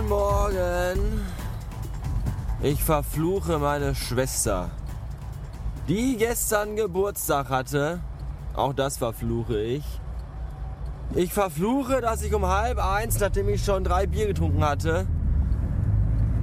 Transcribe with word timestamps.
Guten 0.00 0.08
Morgen. 0.08 1.26
Ich 2.62 2.82
verfluche 2.82 3.58
meine 3.58 3.94
Schwester, 3.94 4.70
die 5.88 6.16
gestern 6.16 6.74
Geburtstag 6.74 7.50
hatte. 7.50 8.00
Auch 8.54 8.72
das 8.72 8.96
verfluche 8.96 9.60
ich. 9.60 9.84
Ich 11.14 11.34
verfluche, 11.34 12.00
dass 12.00 12.22
ich 12.22 12.32
um 12.32 12.46
halb 12.46 12.78
eins, 12.78 13.20
nachdem 13.20 13.50
ich 13.50 13.62
schon 13.62 13.84
drei 13.84 14.06
Bier 14.06 14.28
getrunken 14.28 14.64
hatte, 14.64 15.06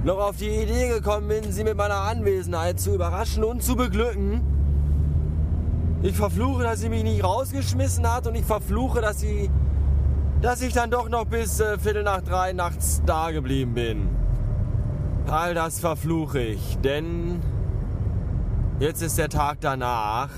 noch 0.04 0.18
auf 0.18 0.36
die 0.36 0.50
Idee 0.50 0.90
gekommen 0.90 1.26
bin, 1.26 1.50
sie 1.50 1.64
mit 1.64 1.76
meiner 1.76 2.02
Anwesenheit 2.02 2.78
zu 2.78 2.94
überraschen 2.94 3.42
und 3.42 3.64
zu 3.64 3.74
beglücken. 3.74 4.40
Ich 6.02 6.16
verfluche, 6.16 6.62
dass 6.62 6.78
sie 6.78 6.90
mich 6.90 7.02
nicht 7.02 7.24
rausgeschmissen 7.24 8.08
hat 8.08 8.28
und 8.28 8.36
ich 8.36 8.44
verfluche, 8.44 9.00
dass 9.00 9.18
sie, 9.18 9.50
dass 10.40 10.62
ich 10.62 10.72
dann 10.72 10.90
doch 10.90 11.08
noch 11.08 11.24
bis 11.24 11.60
äh, 11.60 11.78
Viertel 11.78 12.02
nach 12.02 12.22
drei 12.22 12.52
nachts 12.52 13.02
da 13.04 13.30
geblieben 13.30 13.74
bin. 13.74 14.08
All 15.26 15.54
das 15.54 15.80
verfluche 15.80 16.40
ich, 16.40 16.78
denn 16.78 17.42
jetzt 18.78 19.02
ist 19.02 19.18
der 19.18 19.28
Tag 19.28 19.58
danach 19.60 20.30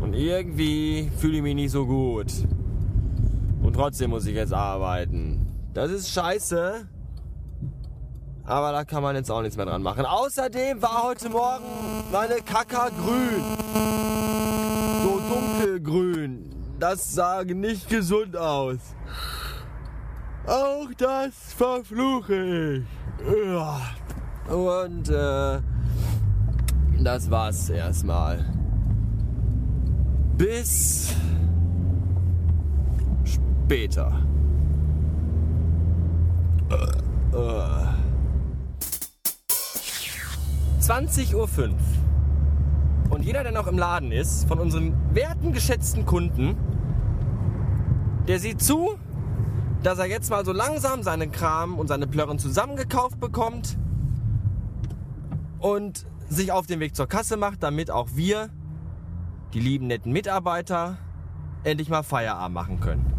und 0.00 0.14
irgendwie 0.14 1.10
fühle 1.16 1.36
ich 1.38 1.42
mich 1.42 1.54
nicht 1.54 1.70
so 1.70 1.86
gut. 1.86 2.32
Und 3.62 3.72
trotzdem 3.72 4.10
muss 4.10 4.26
ich 4.26 4.34
jetzt 4.34 4.52
arbeiten. 4.52 5.46
Das 5.72 5.90
ist 5.90 6.10
scheiße. 6.10 6.86
Aber 8.44 8.72
da 8.72 8.84
kann 8.84 9.02
man 9.02 9.16
jetzt 9.16 9.30
auch 9.30 9.40
nichts 9.40 9.56
mehr 9.56 9.64
dran 9.64 9.82
machen. 9.82 10.04
Außerdem 10.04 10.82
war 10.82 11.04
heute 11.04 11.30
Morgen 11.30 11.64
meine 12.12 12.36
Kaka 12.42 12.90
grün. 12.90 14.23
Das 16.78 17.14
sah 17.14 17.44
nicht 17.44 17.88
gesund 17.88 18.36
aus. 18.36 18.78
Auch 20.46 20.88
das 20.98 21.34
verfluche 21.56 22.84
ich. 23.24 24.52
Und 24.52 25.08
äh, 25.08 25.60
das 27.02 27.30
war's 27.30 27.70
erstmal. 27.70 28.44
Bis 30.36 31.14
später. 33.24 34.12
Äh, 36.70 37.36
äh. 37.36 37.84
20.05 40.80 41.34
Uhr. 41.34 41.44
Und 43.10 43.24
jeder, 43.24 43.42
der 43.42 43.52
noch 43.52 43.66
im 43.66 43.78
Laden 43.78 44.12
ist, 44.12 44.48
von 44.48 44.58
unseren 44.58 44.94
werten, 45.14 45.52
geschätzten 45.52 46.04
Kunden, 46.06 46.56
der 48.26 48.38
sieht 48.38 48.62
zu, 48.62 48.96
dass 49.82 49.98
er 49.98 50.06
jetzt 50.06 50.30
mal 50.30 50.44
so 50.44 50.52
langsam 50.52 51.02
seinen 51.02 51.30
Kram 51.30 51.78
und 51.78 51.88
seine 51.88 52.06
Plörren 52.06 52.38
zusammengekauft 52.38 53.20
bekommt 53.20 53.76
und 55.58 56.06
sich 56.28 56.52
auf 56.52 56.66
den 56.66 56.80
Weg 56.80 56.96
zur 56.96 57.06
Kasse 57.06 57.36
macht, 57.36 57.62
damit 57.62 57.90
auch 57.90 58.08
wir, 58.14 58.48
die 59.52 59.60
lieben 59.60 59.86
netten 59.86 60.12
Mitarbeiter, 60.12 60.96
endlich 61.64 61.88
mal 61.88 62.02
Feierabend 62.02 62.54
machen 62.54 62.80
können. 62.80 63.12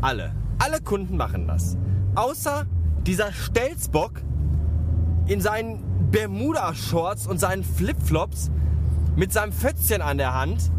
Alle. 0.00 0.34
Alle 0.58 0.80
Kunden 0.80 1.16
machen 1.16 1.46
das. 1.46 1.76
Außer 2.16 2.66
dieser 3.06 3.32
Stelzbock 3.32 4.22
in 5.26 5.40
seinen 5.40 6.10
Bermuda-Shorts 6.10 7.26
und 7.26 7.38
seinen 7.38 7.62
Flipflops 7.62 8.50
mit 9.16 9.32
seinem 9.32 9.52
Fötzchen 9.52 10.02
an 10.02 10.18
der 10.18 10.34
Hand 10.34 10.70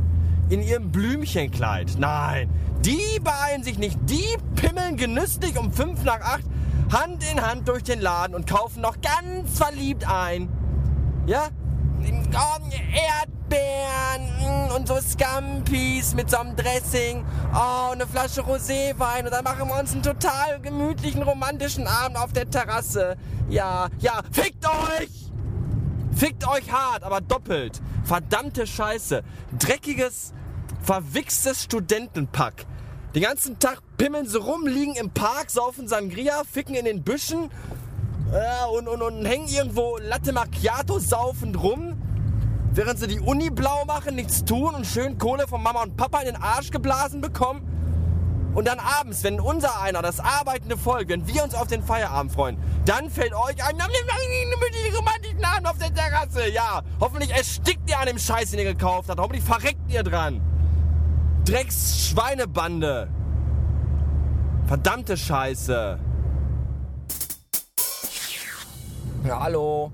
in 0.49 0.61
ihrem 0.61 0.91
Blümchenkleid. 0.91 1.95
Nein, 1.97 2.49
die 2.83 3.19
beeilen 3.21 3.63
sich 3.63 3.77
nicht. 3.77 3.97
Die 4.03 4.37
pimmeln 4.55 4.97
genüsslich 4.97 5.57
um 5.57 5.71
5 5.71 6.03
nach 6.03 6.21
8 6.21 6.43
Hand 6.91 7.23
in 7.31 7.41
Hand 7.41 7.67
durch 7.69 7.83
den 7.83 8.01
Laden 8.01 8.35
und 8.35 8.47
kaufen 8.47 8.81
noch 8.81 8.97
ganz 9.01 9.57
verliebt 9.57 10.05
ein. 10.07 10.49
Ja? 11.25 11.47
Erdbeeren 13.51 14.69
mm, 14.69 14.75
und 14.75 14.87
so 14.87 14.99
Scampis 14.99 16.13
mit 16.15 16.29
so 16.29 16.37
einem 16.37 16.55
Dressing. 16.55 17.23
Oh, 17.53 17.91
eine 17.91 18.07
Flasche 18.07 18.41
Roséwein. 18.41 19.25
Und 19.25 19.31
dann 19.31 19.43
machen 19.43 19.67
wir 19.69 19.79
uns 19.79 19.93
einen 19.93 20.03
total 20.03 20.59
gemütlichen, 20.61 21.23
romantischen 21.23 21.87
Abend 21.87 22.17
auf 22.17 22.33
der 22.33 22.49
Terrasse. 22.49 23.15
Ja, 23.49 23.87
ja, 23.99 24.21
fickt 24.31 24.65
euch! 24.65 25.31
Fickt 26.13 26.45
euch 26.47 26.71
hart, 26.71 27.03
aber 27.03 27.21
doppelt. 27.21 27.81
Verdammte 28.03 28.67
Scheiße. 28.67 29.23
Dreckiges, 29.57 30.33
verwichstes 30.81 31.63
Studentenpack. 31.63 32.65
Den 33.15 33.23
ganzen 33.23 33.59
Tag 33.59 33.81
pimmeln 33.97 34.25
sie 34.25 34.37
rum, 34.39 34.65
liegen 34.65 34.95
im 34.95 35.11
Park, 35.11 35.49
saufen 35.49 35.87
Sangria, 35.87 36.43
ficken 36.49 36.75
in 36.75 36.85
den 36.85 37.03
Büschen 37.03 37.49
äh, 38.31 38.65
und, 38.73 38.87
und, 38.87 39.01
und 39.01 39.25
hängen 39.25 39.47
irgendwo 39.47 39.97
Latte 39.97 40.31
Macchiato 40.31 40.97
saufend 40.97 41.61
rum, 41.61 42.01
während 42.73 42.99
sie 42.99 43.07
die 43.07 43.19
Uni 43.19 43.49
blau 43.49 43.83
machen, 43.85 44.15
nichts 44.15 44.45
tun 44.45 44.73
und 44.73 44.85
schön 44.87 45.17
Kohle 45.17 45.47
von 45.47 45.61
Mama 45.61 45.83
und 45.83 45.97
Papa 45.97 46.19
in 46.19 46.27
den 46.27 46.41
Arsch 46.41 46.71
geblasen 46.71 47.19
bekommen. 47.19 47.70
Und 48.53 48.67
dann 48.67 48.79
abends, 48.79 49.23
wenn 49.23 49.39
unser 49.39 49.81
einer 49.81 50.01
das 50.01 50.19
arbeitende 50.19 50.77
Volk, 50.77 51.07
wenn 51.07 51.25
wir 51.25 51.43
uns 51.43 51.55
auf 51.55 51.67
den 51.67 51.81
Feierabend 51.81 52.33
freuen, 52.33 52.57
dann 52.85 53.09
fällt 53.09 53.33
euch 53.33 53.63
ein, 53.63 53.77
die 53.77 54.95
romantischen 54.95 55.45
Abend 55.45 55.67
auf 55.67 55.77
der 55.77 55.93
Terrasse. 55.93 56.49
Ja, 56.49 56.81
hoffentlich 56.99 57.31
erstickt 57.31 57.89
ihr 57.89 57.97
an 57.97 58.07
dem 58.07 58.17
Scheiß, 58.17 58.51
den 58.51 58.59
ihr 58.59 58.73
gekauft 58.73 59.09
habt. 59.09 59.19
Hoffentlich 59.19 59.43
verreckt 59.43 59.89
ihr 59.89 60.03
dran. 60.03 60.41
Drecks 61.45 62.09
Schweinebande. 62.09 63.09
Verdammte 64.67 65.15
Scheiße. 65.15 65.99
Ja, 69.25 69.39
hallo. 69.39 69.91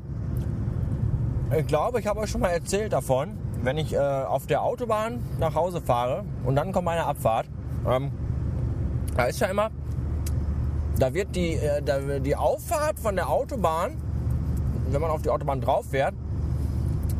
Ich 1.57 1.67
glaube, 1.67 1.99
ich 1.99 2.07
habe 2.07 2.21
euch 2.21 2.29
schon 2.29 2.41
mal 2.41 2.49
erzählt 2.49 2.91
davon, 2.91 3.37
wenn 3.61 3.77
ich 3.77 3.93
äh, 3.93 3.97
auf 3.97 4.47
der 4.47 4.63
Autobahn 4.63 5.23
nach 5.39 5.53
Hause 5.55 5.81
fahre 5.81 6.25
und 6.43 6.55
dann 6.55 6.71
kommt 6.71 6.85
meine 6.85 7.05
Abfahrt. 7.05 7.47
Ähm, 7.87 8.11
da 9.17 9.25
ist 9.25 9.39
ja 9.39 9.47
immer, 9.47 9.71
da 10.99 11.13
wird 11.13 11.35
die, 11.35 11.55
äh, 11.55 11.81
da, 11.81 12.19
die 12.19 12.35
Auffahrt 12.35 12.99
von 12.99 13.15
der 13.15 13.29
Autobahn, 13.29 13.97
wenn 14.91 15.01
man 15.01 15.09
auf 15.09 15.23
die 15.23 15.29
Autobahn 15.29 15.59
drauf 15.59 15.87
fährt, 15.89 16.13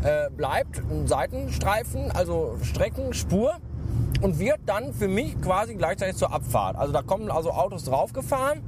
äh, 0.03 0.29
bleibt 0.29 0.79
ein 0.91 1.07
Seitenstreifen, 1.07 2.11
also 2.11 2.55
Streckenspur 2.61 3.55
und 4.21 4.37
wird 4.37 4.59
dann 4.67 4.93
für 4.93 5.07
mich 5.07 5.41
quasi 5.41 5.73
gleichzeitig 5.73 6.17
zur 6.17 6.31
Abfahrt. 6.31 6.75
Also 6.75 6.93
da 6.93 7.01
kommen 7.01 7.31
also 7.31 7.51
Autos 7.51 7.85
draufgefahren, 7.85 8.61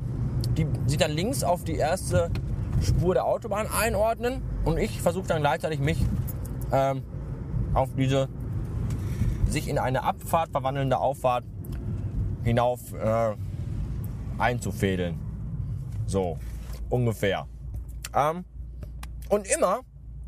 die 0.57 0.67
sich 0.87 0.97
dann 0.97 1.11
links 1.11 1.43
auf 1.43 1.63
die 1.63 1.75
erste 1.75 2.31
Spur 2.81 3.13
der 3.13 3.25
Autobahn 3.25 3.67
einordnen 3.67 4.41
und 4.65 4.79
ich 4.79 5.01
versuche 5.01 5.27
dann 5.27 5.41
gleichzeitig 5.41 5.79
mich 5.79 6.03
ähm, 6.71 7.03
auf 7.75 7.89
diese 7.95 8.27
sich 9.47 9.67
in 9.67 9.77
eine 9.77 10.03
Abfahrt 10.03 10.49
verwandelnde 10.51 10.99
Auffahrt 10.99 11.43
hinauf 12.43 12.93
äh, 12.93 13.35
einzufädeln. 14.37 15.19
So, 16.05 16.37
ungefähr. 16.89 17.47
Ähm, 18.13 18.45
und 19.29 19.47
immer, 19.47 19.81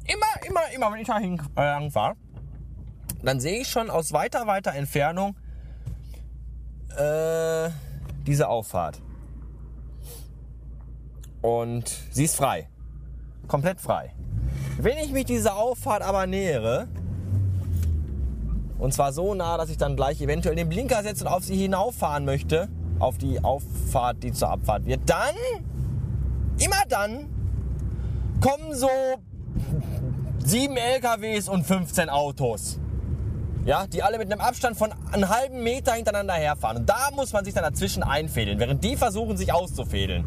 immer, 0.06 0.48
immer, 0.48 0.62
immer, 0.76 0.94
wenn 0.94 1.00
ich 1.02 1.08
da 1.08 1.18
hin, 1.18 1.42
äh, 1.56 1.90
dann 3.24 3.40
sehe 3.40 3.62
ich 3.62 3.68
schon 3.68 3.90
aus 3.90 4.14
weiter, 4.14 4.48
weiter 4.48 4.74
Entfernung 4.74 5.36
äh, 6.98 7.70
diese 8.26 8.48
Auffahrt. 8.48 9.02
Und 11.42 11.90
sie 12.12 12.26
ist 12.26 12.36
frei. 12.36 12.70
Komplett 13.48 13.82
frei. 13.82 14.14
Wenn 14.78 14.98
ich 15.00 15.12
mich 15.12 15.26
dieser 15.26 15.56
Auffahrt 15.56 16.04
aber 16.04 16.28
nähere, 16.28 16.88
und 18.82 18.94
zwar 18.94 19.14
so 19.14 19.36
nah, 19.36 19.58
dass 19.58 19.70
ich 19.70 19.78
dann 19.78 19.96
gleich 19.96 20.20
eventuell 20.22 20.56
den 20.56 20.68
Blinker 20.68 21.04
setze 21.04 21.24
und 21.24 21.32
auf 21.32 21.44
sie 21.44 21.56
hinauffahren 21.56 22.26
möchte, 22.26 22.68
auf 22.98 23.20
die 23.20 23.44
Auffahrt, 23.44 24.24
die 24.24 24.32
zur 24.32 24.50
Abfahrt 24.50 24.86
wird, 24.86 25.02
dann, 25.08 25.36
immer 26.58 26.82
dann, 26.90 27.30
kommen 28.42 28.74
so 28.74 28.90
sieben 30.44 30.76
LKWs 30.78 31.48
und 31.48 31.64
15 31.64 32.10
Autos. 32.10 32.80
Ja, 33.66 33.86
die 33.86 34.02
alle 34.02 34.18
mit 34.18 34.32
einem 34.32 34.42
Abstand 34.42 34.76
von 34.76 34.90
einem 35.12 35.30
halben 35.30 35.62
Meter 35.62 35.94
hintereinander 35.94 36.34
herfahren. 36.34 36.78
Und 36.78 36.90
da 36.90 37.10
muss 37.16 37.32
man 37.34 37.46
sich 37.46 37.54
dann 37.54 37.64
dazwischen 37.64 38.02
einfädeln, 38.02 38.58
während 38.58 38.84
die 38.84 38.98
versuchen, 38.98 39.38
sich 39.38 39.54
auszufädeln. 39.54 40.26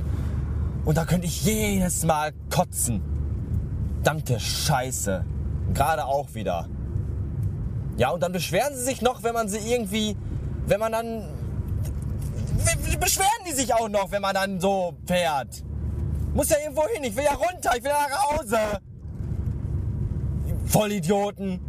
Und 0.84 0.96
da 0.96 1.04
könnte 1.04 1.26
ich 1.26 1.44
jedes 1.44 2.04
Mal 2.04 2.32
kotzen. 2.50 3.02
Verdammte 4.04 4.38
Scheiße. 4.38 5.24
Gerade 5.72 6.04
auch 6.04 6.34
wieder. 6.34 6.68
Ja, 7.96 8.10
und 8.10 8.22
dann 8.22 8.32
beschweren 8.32 8.74
sie 8.74 8.82
sich 8.82 9.02
noch, 9.02 9.22
wenn 9.22 9.34
man 9.34 9.48
sie 9.48 9.58
irgendwie, 9.58 10.16
wenn 10.66 10.80
man 10.80 10.92
dann, 10.92 11.28
beschweren 12.98 13.28
die 13.46 13.52
sich 13.52 13.72
auch 13.72 13.88
noch, 13.88 14.10
wenn 14.10 14.22
man 14.22 14.34
dann 14.34 14.60
so 14.60 14.94
fährt. 15.06 15.62
Muss 16.34 16.48
ja 16.48 16.56
irgendwo 16.58 16.82
hin, 16.88 17.04
ich 17.04 17.14
will 17.14 17.24
ja 17.24 17.34
runter, 17.34 17.70
ich 17.76 17.84
will 17.84 17.90
ja 17.90 18.08
nach 18.08 18.38
Hause. 18.38 18.58
Vollidioten. 20.66 21.60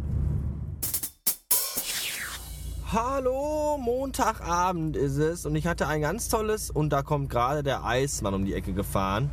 Hallo, 2.92 3.78
Montagabend 3.78 4.96
ist 4.96 5.18
es 5.18 5.46
und 5.46 5.54
ich 5.54 5.66
hatte 5.66 5.86
ein 5.86 6.00
ganz 6.00 6.28
tolles 6.28 6.70
und 6.70 6.90
da 6.90 7.02
kommt 7.02 7.30
gerade 7.30 7.62
der 7.62 7.84
Eismann 7.84 8.34
um 8.34 8.44
die 8.44 8.54
Ecke 8.54 8.72
gefahren, 8.72 9.30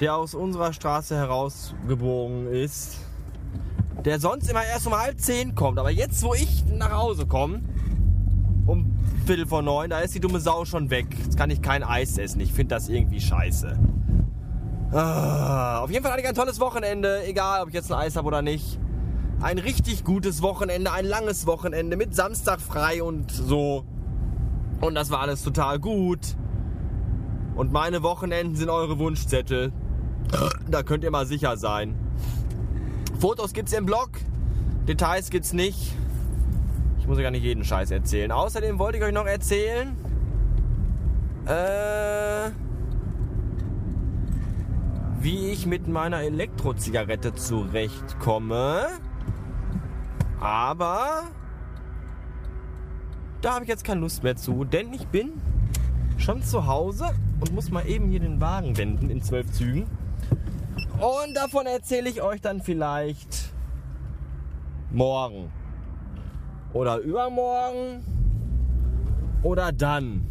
der 0.00 0.14
aus 0.14 0.34
unserer 0.34 0.72
Straße 0.72 1.16
herausgebogen 1.16 2.52
ist, 2.52 2.98
der 4.04 4.20
sonst 4.20 4.50
immer 4.50 4.64
erst 4.64 4.86
um 4.86 4.98
halb 4.98 5.20
zehn 5.20 5.54
kommt, 5.54 5.78
aber 5.78 5.90
jetzt, 5.90 6.22
wo 6.22 6.34
ich 6.34 6.64
nach 6.66 6.92
Hause 6.92 7.26
komme, 7.26 7.62
um 8.66 8.96
Viertel 9.26 9.46
vor 9.46 9.62
neun, 9.62 9.90
da 9.90 10.00
ist 10.00 10.14
die 10.14 10.20
dumme 10.20 10.40
Sau 10.40 10.64
schon 10.64 10.90
weg. 10.90 11.06
Jetzt 11.22 11.36
kann 11.36 11.50
ich 11.50 11.62
kein 11.62 11.82
Eis 11.82 12.18
essen, 12.18 12.40
ich 12.40 12.52
finde 12.52 12.74
das 12.74 12.88
irgendwie 12.88 13.20
scheiße. 13.20 13.78
Ah, 14.92 15.80
auf 15.80 15.90
jeden 15.90 16.02
Fall 16.02 16.12
hatte 16.12 16.22
ich 16.22 16.28
ein 16.28 16.34
tolles 16.34 16.60
Wochenende, 16.60 17.24
egal 17.24 17.62
ob 17.62 17.68
ich 17.68 17.74
jetzt 17.74 17.90
ein 17.90 17.98
Eis 17.98 18.16
habe 18.16 18.26
oder 18.26 18.42
nicht 18.42 18.78
ein 19.42 19.58
richtig 19.58 20.04
gutes 20.04 20.40
Wochenende, 20.40 20.92
ein 20.92 21.04
langes 21.04 21.46
Wochenende 21.46 21.96
mit 21.96 22.14
Samstag 22.14 22.60
frei 22.60 23.02
und 23.02 23.30
so. 23.30 23.84
Und 24.80 24.94
das 24.94 25.10
war 25.10 25.20
alles 25.20 25.42
total 25.42 25.78
gut. 25.80 26.36
Und 27.56 27.72
meine 27.72 28.02
Wochenenden 28.02 28.54
sind 28.54 28.70
eure 28.70 28.98
Wunschzettel. 28.98 29.72
Da 30.68 30.82
könnt 30.82 31.04
ihr 31.04 31.10
mal 31.10 31.26
sicher 31.26 31.56
sein. 31.56 31.94
Fotos 33.22 33.52
gibt's 33.52 33.72
im 33.72 33.86
Blog, 33.86 34.10
Details 34.88 35.30
gibt's 35.30 35.52
nicht. 35.52 35.94
Ich 36.98 37.06
muss 37.06 37.18
ja 37.18 37.22
gar 37.22 37.30
nicht 37.30 37.44
jeden 37.44 37.62
Scheiß 37.62 37.92
erzählen. 37.92 38.32
Außerdem 38.32 38.80
wollte 38.80 38.98
ich 38.98 39.04
euch 39.04 39.12
noch 39.12 39.26
erzählen, 39.26 39.96
äh, 41.46 42.50
wie 45.20 45.50
ich 45.50 45.66
mit 45.66 45.86
meiner 45.86 46.22
Elektrozigarette 46.22 47.32
zurechtkomme. 47.32 48.88
Aber 50.40 51.28
da 53.40 53.54
habe 53.54 53.62
ich 53.62 53.68
jetzt 53.68 53.84
keine 53.84 54.00
Lust 54.00 54.24
mehr 54.24 54.34
zu, 54.34 54.64
denn 54.64 54.92
ich 54.92 55.06
bin 55.06 55.34
schon 56.18 56.42
zu 56.42 56.66
Hause 56.66 57.10
und 57.38 57.54
muss 57.54 57.70
mal 57.70 57.86
eben 57.86 58.08
hier 58.08 58.18
den 58.18 58.40
Wagen 58.40 58.76
wenden 58.76 59.10
in 59.10 59.22
zwölf 59.22 59.48
Zügen. 59.52 59.86
Und 60.98 61.34
davon 61.34 61.66
erzähle 61.66 62.08
ich 62.08 62.22
euch 62.22 62.40
dann 62.40 62.62
vielleicht 62.62 63.52
morgen 64.90 65.50
oder 66.72 66.98
übermorgen 66.98 68.04
oder 69.42 69.72
dann, 69.72 70.26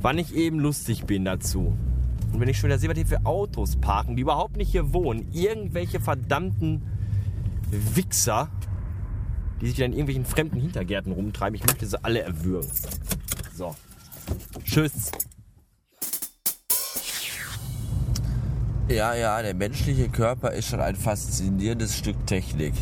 wann 0.00 0.18
ich 0.18 0.34
eben 0.34 0.58
lustig 0.58 1.04
bin 1.04 1.24
dazu. 1.24 1.76
Und 2.32 2.40
wenn 2.40 2.48
ich 2.48 2.58
schon 2.58 2.68
wieder 2.68 2.78
sehe, 2.78 2.88
was 2.88 2.96
hier 2.96 3.06
für 3.06 3.24
Autos 3.26 3.76
parken, 3.76 4.16
die 4.16 4.22
überhaupt 4.22 4.56
nicht 4.56 4.70
hier 4.70 4.92
wohnen, 4.92 5.28
irgendwelche 5.32 6.00
verdammten 6.00 6.82
Wichser, 7.70 8.48
die 9.60 9.68
sich 9.68 9.78
in 9.80 9.92
irgendwelchen 9.92 10.24
fremden 10.24 10.60
Hintergärten 10.60 11.12
rumtreiben. 11.12 11.54
Ich 11.54 11.66
möchte 11.66 11.86
sie 11.86 12.02
alle 12.02 12.20
erwürgen. 12.22 12.70
So. 13.54 13.74
Tschüss. 14.64 15.10
Ja, 18.88 19.14
ja, 19.14 19.40
der 19.40 19.54
menschliche 19.54 20.08
Körper 20.08 20.50
ist 20.50 20.68
schon 20.68 20.80
ein 20.80 20.96
faszinierendes 20.96 21.96
Stück 21.96 22.26
Technik. 22.26 22.74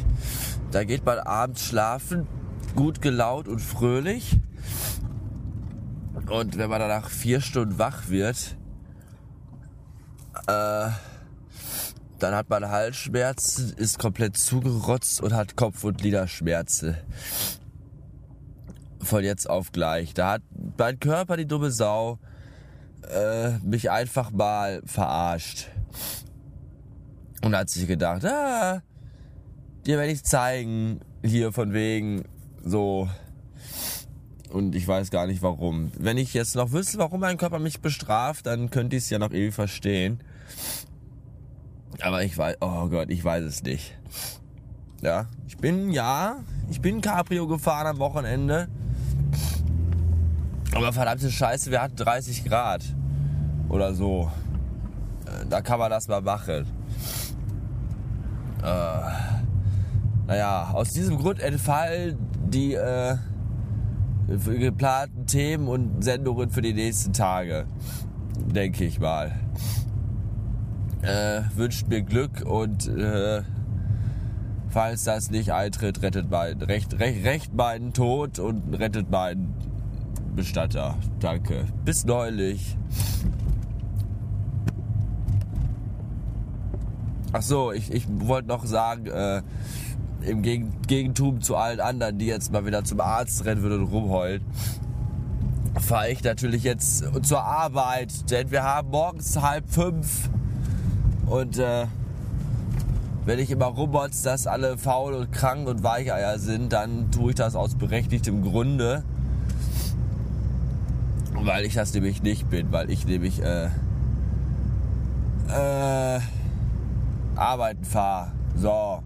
Da 0.70 0.84
geht 0.84 1.04
man 1.04 1.18
abends 1.18 1.64
schlafen, 1.64 2.26
gut 2.74 3.02
gelaunt 3.02 3.48
und 3.48 3.60
fröhlich. 3.60 4.38
Und 6.28 6.56
wenn 6.56 6.70
man 6.70 6.80
danach 6.80 7.10
vier 7.10 7.40
Stunden 7.40 7.78
wach 7.78 8.08
wird, 8.08 8.56
äh, 10.46 10.88
dann 12.18 12.34
hat 12.34 12.48
man 12.48 12.68
Halsschmerzen, 12.68 13.74
ist 13.76 13.98
komplett 13.98 14.36
zugerotzt 14.36 15.20
und 15.20 15.34
hat 15.34 15.56
Kopf- 15.56 15.84
und 15.84 15.98
Gliederschmerzen. 15.98 16.96
Von 19.02 19.22
jetzt 19.22 19.48
auf 19.48 19.72
gleich. 19.72 20.14
Da 20.14 20.32
hat 20.32 20.42
mein 20.78 20.98
Körper, 20.98 21.36
die 21.36 21.46
dumme 21.46 21.70
Sau, 21.70 22.18
äh, 23.08 23.58
mich 23.58 23.90
einfach 23.90 24.30
mal 24.30 24.82
verarscht. 24.84 25.68
Und 27.42 27.56
hat 27.56 27.70
sich 27.70 27.86
gedacht, 27.86 28.24
ah, 28.24 28.82
dir 29.86 29.98
werde 29.98 30.12
ich 30.12 30.24
zeigen, 30.24 31.00
hier 31.24 31.52
von 31.52 31.72
wegen 31.72 32.24
so. 32.62 33.08
Und 34.50 34.74
ich 34.74 34.86
weiß 34.86 35.10
gar 35.10 35.26
nicht 35.26 35.42
warum. 35.42 35.92
Wenn 35.98 36.18
ich 36.18 36.34
jetzt 36.34 36.56
noch 36.56 36.72
wüsste, 36.72 36.98
warum 36.98 37.20
mein 37.20 37.38
Körper 37.38 37.58
mich 37.58 37.80
bestraft, 37.80 38.46
dann 38.46 38.70
könnte 38.70 38.96
ich 38.96 39.04
es 39.04 39.10
ja 39.10 39.18
noch 39.18 39.30
ewig 39.30 39.54
verstehen. 39.54 40.22
Aber 42.02 42.22
ich 42.24 42.36
weiß, 42.36 42.56
oh 42.60 42.88
Gott, 42.88 43.10
ich 43.10 43.22
weiß 43.22 43.44
es 43.44 43.62
nicht. 43.62 43.96
Ja, 45.02 45.26
ich 45.46 45.56
bin, 45.56 45.90
ja, 45.90 46.40
ich 46.70 46.80
bin 46.80 47.00
Cabrio 47.00 47.46
gefahren 47.46 47.86
am 47.86 47.98
Wochenende. 47.98 48.68
Aber 50.74 50.92
verdammte 50.92 51.30
Scheiße, 51.30 51.70
wir 51.70 51.82
hatten 51.82 51.96
30 51.96 52.44
Grad. 52.44 52.84
Oder 53.68 53.94
so. 53.94 54.30
Äh, 55.26 55.46
da 55.48 55.60
kann 55.60 55.78
man 55.78 55.90
das 55.90 56.08
mal 56.08 56.22
machen. 56.22 56.66
Äh, 58.62 59.00
naja, 60.26 60.70
aus 60.72 60.90
diesem 60.90 61.18
Grund 61.18 61.40
entfallen 61.40 62.18
die 62.46 62.74
äh, 62.74 63.16
geplanten 64.28 65.26
Themen 65.26 65.66
und 65.68 66.02
Sendungen 66.04 66.50
für 66.50 66.62
die 66.62 66.74
nächsten 66.74 67.12
Tage. 67.12 67.66
Denke 68.38 68.84
ich 68.84 69.00
mal 69.00 69.32
äh, 71.02 71.42
wünscht 71.54 71.88
mir 71.88 72.02
Glück 72.02 72.42
und 72.44 72.88
äh, 72.88 73.42
falls 74.68 75.04
das 75.04 75.30
nicht 75.30 75.52
eintritt, 75.52 76.02
rettet 76.02 76.30
mein, 76.30 76.60
recht, 76.62 76.98
recht, 76.98 77.24
recht 77.24 77.54
meinen 77.54 77.92
Tod 77.92 78.38
und 78.38 78.74
rettet 78.74 79.10
meinen 79.10 79.54
Bestatter. 80.34 80.96
Danke. 81.18 81.66
Bis 81.84 82.04
neulich. 82.04 82.76
Ach 87.32 87.42
so, 87.42 87.72
ich, 87.72 87.92
ich 87.92 88.06
wollte 88.08 88.48
noch 88.48 88.64
sagen, 88.64 89.06
äh, 89.06 89.42
im 90.22 90.42
Gegentum 90.42 91.40
zu 91.40 91.56
allen 91.56 91.80
anderen, 91.80 92.18
die 92.18 92.26
jetzt 92.26 92.52
mal 92.52 92.66
wieder 92.66 92.84
zum 92.84 93.00
Arzt 93.00 93.44
rennen 93.44 93.62
würden 93.62 93.84
und 93.84 93.92
rumheulen, 93.92 94.42
fahre 95.80 96.10
ich 96.10 96.22
natürlich 96.24 96.64
jetzt 96.64 97.04
zur 97.22 97.44
Arbeit, 97.44 98.30
denn 98.30 98.50
wir 98.50 98.64
haben 98.64 98.90
morgens 98.90 99.40
halb 99.40 99.68
fünf 99.70 100.28
und 101.26 101.58
äh, 101.58 101.86
wenn 103.24 103.38
ich 103.38 103.50
immer 103.50 103.66
rummotz, 103.66 104.22
dass 104.22 104.46
alle 104.46 104.76
faul 104.76 105.14
und 105.14 105.30
krank 105.30 105.68
und 105.68 105.84
Weicheier 105.84 106.38
sind, 106.38 106.72
dann 106.72 107.10
tue 107.12 107.30
ich 107.30 107.36
das 107.36 107.54
aus 107.54 107.76
berechtigtem 107.76 108.42
Grunde. 108.42 109.04
Weil 111.42 111.64
ich 111.64 111.74
das 111.74 111.94
nämlich 111.94 112.22
nicht 112.22 112.50
bin, 112.50 112.70
weil 112.72 112.90
ich 112.90 113.06
nämlich 113.06 113.42
äh, 113.42 113.66
äh, 115.48 116.20
arbeiten 117.36 117.84
fahre. 117.84 118.32
So. 118.56 119.02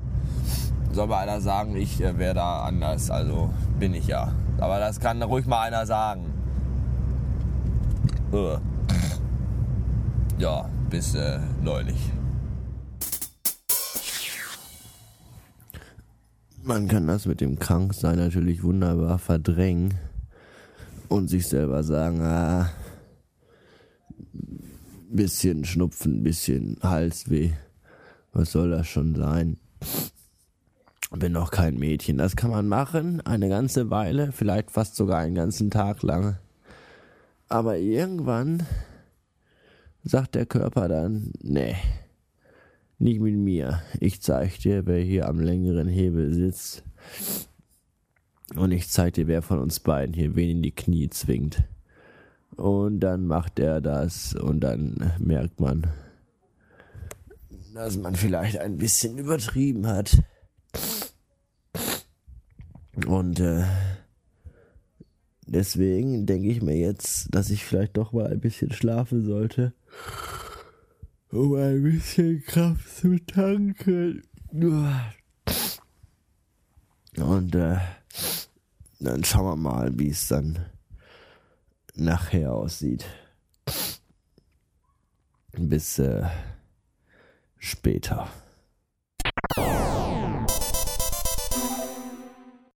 Soll 0.93 1.07
mal 1.09 1.19
einer 1.19 1.41
sagen, 1.41 1.77
ich 1.77 2.01
äh, 2.03 2.19
wäre 2.19 2.35
da 2.35 2.65
anders. 2.65 3.11
Also 3.11 3.51
bin 3.79 3.95
ich 3.95 4.07
ja. 4.07 4.33
Aber 4.59 4.79
das 4.79 5.01
kann 5.01 5.23
ruhig 5.23 5.47
mal 5.47 5.63
einer 5.63 5.87
sagen. 5.87 6.33
Uh. 8.33 8.59
Ja 10.39 10.69
bis 10.95 11.15
äh, 11.17 11.41
neulich. 11.61 12.13
Man 16.63 16.87
kann 16.87 17.09
das 17.09 17.27
mit 17.27 17.41
dem 17.41 17.59
Kranksein 17.59 18.17
natürlich 18.17 18.63
wunderbar 18.63 19.19
verdrängen 19.19 19.95
und 21.09 21.29
sich 21.29 21.47
selber 21.47 21.83
sagen, 21.83 22.21
ah, 22.23 22.71
bisschen 25.11 25.65
Schnupfen, 25.65 26.23
bisschen 26.23 26.77
Halsweh, 26.83 27.51
was 28.33 28.53
soll 28.53 28.71
das 28.71 28.87
schon 28.89 29.15
sein? 29.15 29.59
Bin 31.11 31.33
noch 31.33 31.53
kein 31.53 31.79
Mädchen. 31.79 32.19
Das 32.19 32.35
kann 32.35 32.51
man 32.51 32.67
machen, 32.67 33.21
eine 33.21 33.49
ganze 33.49 33.91
Weile, 33.91 34.33
vielleicht 34.33 34.73
fast 34.73 34.97
sogar 34.97 35.19
einen 35.19 35.37
ganzen 35.37 35.71
Tag 35.71 36.03
lang. 36.03 36.39
Aber 37.49 37.79
irgendwann 37.79 38.65
sagt 40.03 40.35
der 40.35 40.47
Körper 40.47 40.89
dann, 40.89 41.33
nee, 41.41 41.77
nicht 42.99 43.21
mit 43.21 43.37
mir. 43.37 43.83
Ich 44.01 44.23
zeig 44.23 44.59
dir, 44.59 44.87
wer 44.87 44.99
hier 44.99 45.29
am 45.29 45.39
längeren 45.39 45.89
Hebel 45.89 46.33
sitzt. 46.33 46.83
Und 48.57 48.73
ich 48.73 48.89
zeig 48.89 49.15
dir, 49.15 49.27
wer 49.27 49.43
von 49.43 49.59
uns 49.59 49.81
beiden 49.81 50.15
hier 50.15 50.37
wen 50.37 50.51
in 50.51 50.63
die 50.63 50.71
Knie 50.71 51.11
zwingt. 51.11 51.65
Und 52.57 53.01
dann 53.01 53.27
macht 53.27 53.59
er 53.59 53.81
das 53.81 54.35
und 54.35 54.61
dann 54.61 55.13
merkt 55.19 55.61
man, 55.61 55.89
dass 57.75 57.97
man 57.97 58.15
vielleicht 58.15 58.59
ein 58.59 58.79
bisschen 58.79 59.19
übertrieben 59.19 59.89
hat. 59.89 60.23
Und 63.07 63.41
äh, 63.41 63.65
deswegen 65.49 66.27
denke 66.27 66.49
ich 66.49 66.63
mir 66.63 66.77
jetzt, 66.77 67.35
dass 67.35 67.51
ich 67.51 67.65
vielleicht 67.65 67.97
doch 67.97 68.13
mal 68.13 68.29
ein 68.29 68.41
bisschen 68.41 68.73
schlafen 68.73 69.25
sollte 69.25 69.73
um 71.35 71.55
ein 71.57 71.83
bisschen 71.83 72.43
Kraft 72.45 72.97
zu 72.97 73.19
tanken. 73.27 74.23
Und 77.17 77.55
äh, 77.55 77.79
dann 79.05 79.25
schauen 79.25 79.45
wir 79.45 79.57
mal, 79.57 79.99
wie 79.99 80.09
es 80.09 80.29
dann 80.29 80.67
nachher 81.95 82.53
aussieht. 82.53 83.05
Bis 85.53 85.99
äh, 85.99 86.25
später. 87.59 88.29